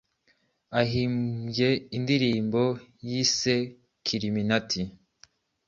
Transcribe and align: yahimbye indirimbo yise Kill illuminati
yahimbye 0.75 1.69
indirimbo 1.97 2.61
yise 3.07 3.55
Kill 4.05 4.17
illuminati 4.23 4.81